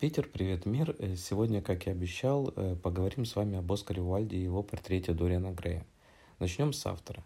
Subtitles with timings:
[0.00, 0.94] Питер, привет, мир.
[1.00, 5.12] Э, сегодня, как и обещал, э, поговорим с вами об Оскаре Уальде и его портрете
[5.12, 5.84] Дориана Грея.
[6.38, 7.24] Начнем с автора.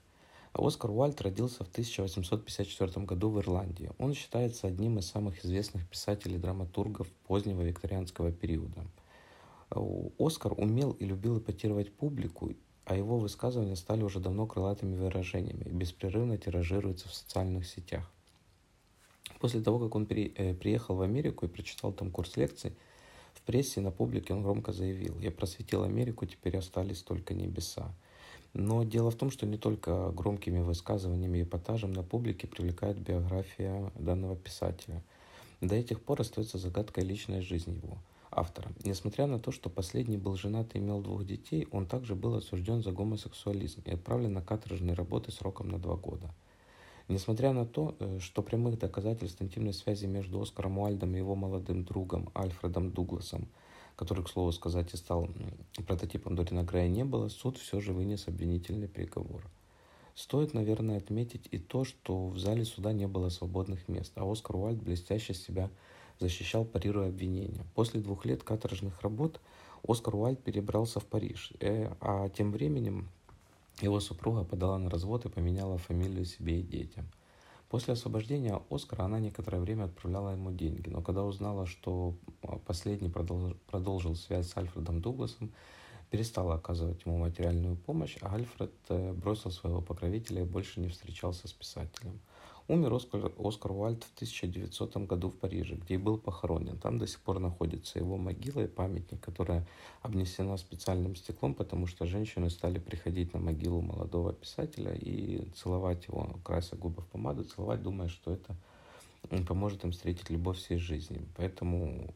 [0.54, 3.90] Оскар Уальд родился в 1854 году в Ирландии.
[3.98, 8.86] Он считается одним из самых известных писателей-драматургов позднего викторианского периода.
[9.70, 9.78] Э,
[10.18, 12.54] Оскар умел и любил эпатировать публику,
[12.86, 18.10] а его высказывания стали уже давно крылатыми выражениями и беспрерывно тиражируются в социальных сетях.
[19.42, 22.76] После того, как он при, э, приехал в Америку и прочитал там курс лекций,
[23.34, 27.92] в прессе на публике он громко заявил, «Я просветил Америку, теперь остались только небеса».
[28.52, 33.90] Но дело в том, что не только громкими высказываниями и эпатажем на публике привлекает биография
[33.96, 35.02] данного писателя.
[35.60, 37.98] До этих пор остается загадкой личная жизнь его,
[38.30, 38.70] автора.
[38.84, 42.80] Несмотря на то, что последний был женат и имел двух детей, он также был осужден
[42.80, 46.32] за гомосексуализм и отправлен на каторжные работы сроком на два года–
[47.12, 51.84] Несмотря на то, э, что прямых доказательств интимной связи между Оскаром Уальдом и его молодым
[51.84, 53.48] другом Альфредом Дугласом,
[53.96, 55.28] который, к слову сказать, и стал
[55.86, 59.42] прототипом Дорина Грея, не было, суд все же вынес обвинительный приговор.
[60.14, 64.56] Стоит, наверное, отметить и то, что в зале суда не было свободных мест, а Оскар
[64.56, 65.68] Уальд блестяще себя
[66.18, 67.66] защищал, парируя обвинения.
[67.74, 69.38] После двух лет каторжных работ
[69.86, 73.10] Оскар Уальд перебрался в Париж, э, а тем временем
[73.80, 77.08] его супруга подала на развод и поменяла фамилию себе и детям.
[77.68, 83.08] После освобождения Оскара она некоторое время отправляла ему деньги, но когда узнала, что а, последний
[83.08, 85.52] продолжил, связь с Альфредом Дугласом,
[86.10, 91.48] перестала оказывать ему материальную помощь, а Альфред э, бросил своего покровителя и больше не встречался
[91.48, 92.20] с писателем–
[92.68, 96.78] Умер Оскар, Оскар Уальд в 1900 году в Париже, где и был похоронен.
[96.78, 99.66] Там до сих пор находится его могила и памятник, которая
[100.00, 106.38] обнесена специальным стеклом, потому что женщины стали приходить на могилу молодого писателя и целовать его,
[106.44, 108.56] крася губы в помаду, целовать, думая, что это
[109.46, 111.26] поможет им встретить любовь всей жизни.
[111.36, 112.14] Поэтому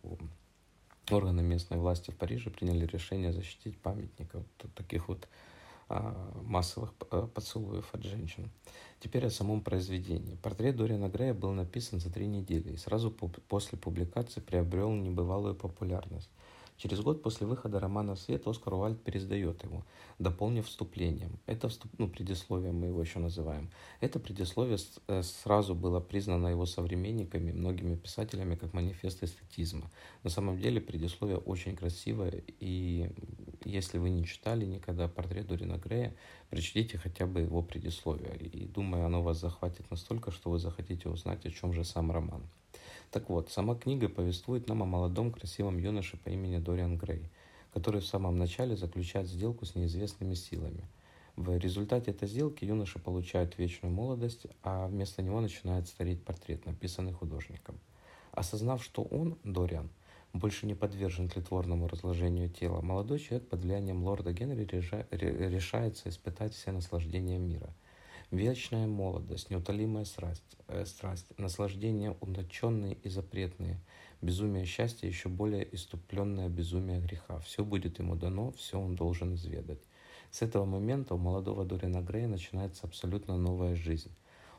[1.11, 5.29] органы местной власти в Париже приняли решение защитить памятник вот таких вот
[5.89, 8.51] массовых э, поцелуев от женщин.
[9.01, 10.37] Теперь о самом произведении.
[10.37, 16.31] Портрет Дориана Грея был написан за три недели и сразу после публикации приобрел небывалую популярность.
[16.77, 19.83] Через год после выхода романа в свет Оскар Уальд пересдает его,
[20.19, 21.39] дополнив вступлением.
[21.47, 21.91] Это вступ...
[21.97, 23.71] ну, предисловие мы его еще называем.
[24.01, 24.77] Это предисловие
[25.09, 29.91] э, сразу было признано его современниками, многими писателями, как манифест эстетизма.
[30.23, 33.11] На самом деле предисловие очень красивое, и
[33.65, 36.15] если вы не читали никогда портрет Дорина Грея,
[36.51, 38.37] прочтите хотя бы его предисловие.
[38.37, 42.43] И думаю, оно вас захватит настолько, что вы захотите узнать, о чем же сам роман.
[43.11, 47.29] Так вот, сама книга повествует нам о молодом красивом юноше по имени Дориан Грей,
[47.73, 50.85] который в самом начале заключает сделку с неизвестными силами.
[51.37, 57.13] В результате этой сделки юноша получает вечную молодость, а вместо него начинает стареть портрет, написанный
[57.13, 57.79] художником.
[58.33, 59.91] Осознав, что он, Дориан,
[60.39, 66.73] больше не подвержен тлетворному разложению тела, молодой человек под влиянием лорда Генри решается испытать все
[66.73, 67.75] наслаждения мира–
[68.33, 73.79] Вечная молодость, неутолимая страсть, э, страсть, наслаждение утонченные и запретные,
[74.21, 77.39] безумие счастья, еще более иступленное безумие греха.
[77.39, 79.79] Все будет ему дано, все он должен изведать.
[80.33, 84.11] С этого момента у молодого Дориана Грея начинается абсолютно новая жизнь.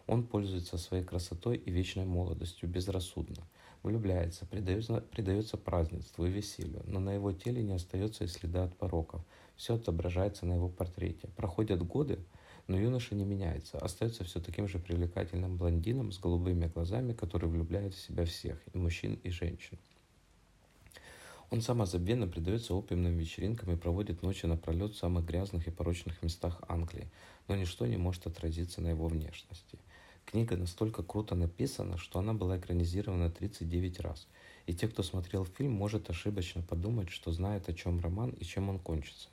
[0.07, 3.44] Он пользуется своей красотой и вечной молодостью безрассудно.
[3.83, 8.75] Влюбляется, предается, предается празднеству и веселью, но на его теле не остается и следа от
[8.75, 9.21] пороков.
[9.55, 11.27] Все отображается на его портрете.
[11.35, 12.19] Проходят годы,
[12.67, 17.93] но юноша не меняется, остается все таким же привлекательным блондином с голубыми глазами, который влюбляет
[17.93, 19.77] в себя всех, и мужчин, и женщин.
[21.49, 26.61] Он самозабвенно предается опиумным вечеринкам и проводит ночи напролет в самых грязных и порочных местах
[26.67, 27.09] Англии,
[27.47, 29.79] но ничто не может отразиться на его внешности.
[30.27, 34.27] Книга настолько круто написана, что она была экранизирована 39 раз,
[34.65, 38.67] и те, кто смотрел фильм, может ошибочно подумать, что знает, о чем роман и чем
[38.67, 39.29] он кончится.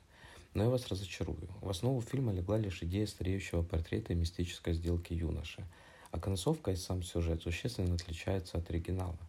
[0.53, 1.49] Но я вас разочарую.
[1.59, 5.65] В основу фильма легла лишь идея стареющего портрета и мистической сделки юноши,
[6.11, 9.19] а концовка и сам сюжет существенно отличаются от оригинала.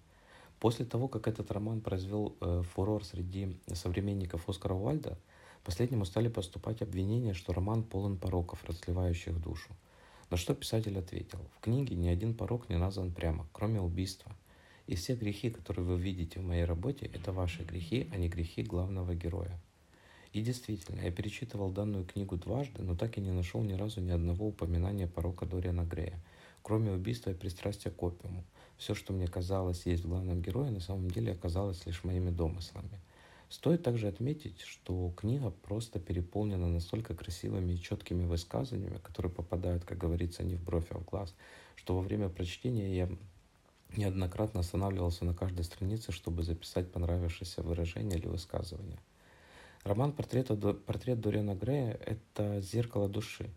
[0.61, 5.19] После того, как этот роман произвел э, фурор среди современников Оскара Уальда,
[5.65, 9.73] последнему стали поступать обвинения, что роман полон пороков, разливающих душу.
[10.29, 14.33] На что писатель ответил, в книге ни один порок не назван прямо, кроме убийства.
[14.89, 18.63] И все грехи, которые вы видите в моей работе, это ваши грехи, а не грехи
[18.63, 19.57] главного героя.
[20.33, 24.11] И действительно, я перечитывал данную книгу дважды, но так и не нашел ни разу ни
[24.11, 26.21] одного упоминания порока Дориана Грея,
[26.63, 28.45] кроме убийства и пристрастия к опиуму.
[28.77, 33.01] Все, что мне казалось есть в главном герое, на самом деле оказалось лишь моими домыслами.
[33.49, 39.99] Стоит также отметить, что книга просто переполнена настолько красивыми и четкими высказываниями, которые попадают, как
[39.99, 41.35] говорится, не в бровь, а в глаз,
[41.77, 43.09] что во время прочтения я
[43.97, 48.99] неоднократно останавливался на каждой странице, чтобы записать понравившееся выражение или высказывание.
[49.85, 50.49] Роман «Портрет,
[50.85, 53.49] «Портрет Дориана Грея»– это зеркало души,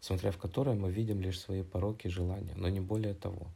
[0.00, 3.46] смотря в которое мы видим лишь свои пороки и желания, но не более того.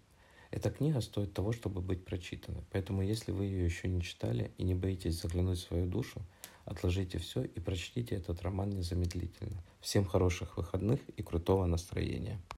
[0.50, 4.64] Эта книга стоит того, чтобы быть прочитанной, поэтому если вы ее еще не читали и
[4.64, 6.22] не боитесь заглянуть в свою душу,
[6.64, 9.62] отложите все и прочтите этот роман незамедлительно.
[9.80, 12.40] Всем хороших выходных и крутого настроения.